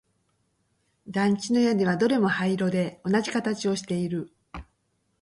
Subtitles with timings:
[1.07, 4.31] 団地の屋根はどれも灰色で同じ形をしている